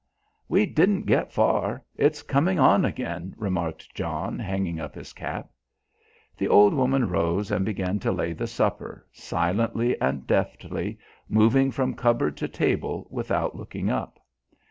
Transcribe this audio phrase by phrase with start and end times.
[0.49, 1.85] "We didn't get far.
[1.95, 5.51] It's coming on again," remarked John, hanging up his cap.
[6.35, 10.97] The old woman rose and began to lay the supper, silently and deftly,
[11.29, 14.17] moving from cupboard to table without looking up.